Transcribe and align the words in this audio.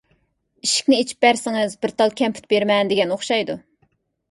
ئىشىكنى 0.67 0.97
ئېچىپ 1.01 1.19
بەرسىڭىز 1.25 1.77
بىر 1.85 1.95
تال 2.03 2.17
كەمپۈت 2.23 2.51
بېرىمەن، 2.55 2.93
دېگەن 2.95 3.17
ئوخشايدۇ. 3.19 3.61